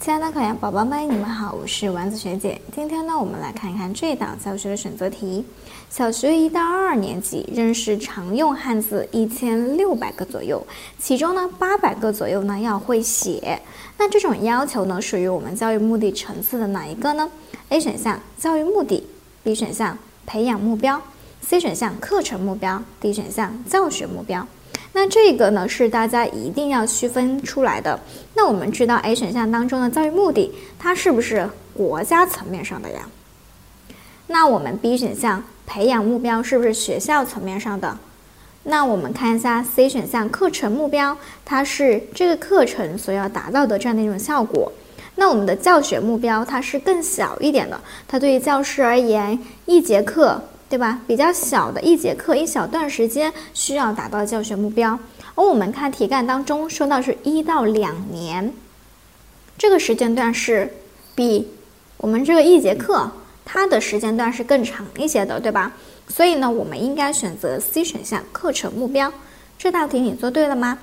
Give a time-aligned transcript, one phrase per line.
[0.00, 2.58] 亲爱的考研宝宝们，你们好，我是丸子学姐。
[2.74, 5.44] 今天呢，我们来看一看这道教学的选择题。
[5.90, 10.66] 小学一到二年级认识常用汉字一千六百个左右，
[10.98, 13.60] 其中呢八百个左右呢要会写。
[13.98, 17.30] 那这种要求呢，属于我们教育目的层次的哪一个呢
[17.68, 19.06] ？A 选项教育目的
[19.44, 21.02] ，B 选项培养目标
[21.42, 24.46] ，C 选项课程目标，D 选项教学目标。
[24.92, 27.98] 那这个呢是大家一定要区分出来的。
[28.34, 33.08] 那我们知道 A 选项当中的教育目的，它是不是国家层面上的呀？
[34.26, 37.98] 那我们 B 选项培养目标是不是学校层面上的？
[38.64, 44.70] 那我们看一下 C 选项课程目标，它是这个课程所要达到的这样的一种效果。
[45.14, 50.42] 那我们的教学目标，它是更小一点的，它对于教师而言，一节课。
[50.70, 51.00] 对吧？
[51.06, 54.96] 比较小的一节课，一小段时间需要达到教学目标。
[55.34, 58.52] 而我们看题干当中说到是一到两年，
[59.58, 60.72] 这个时间段是
[61.16, 61.48] 比
[61.96, 63.10] 我们这个一节课
[63.44, 65.72] 它的时间段是更长一些的，对吧？
[66.06, 69.12] 所以呢，我们应该选择 C 选项课程目标。
[69.58, 70.78] 这道题你做对了吗？